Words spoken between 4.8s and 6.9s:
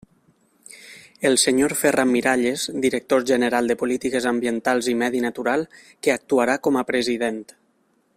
i Medi Natural, que actuarà com a